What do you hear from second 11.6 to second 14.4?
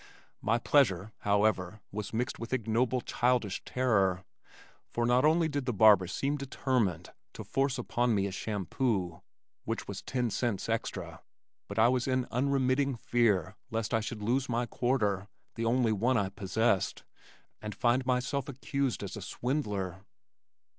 but I was in unremitting fear lest I should